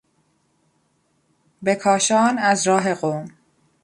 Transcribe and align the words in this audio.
به 1.63 1.75
کاشان 1.75 2.37
از 2.37 2.67
راه 2.67 2.93
قم 2.93 3.25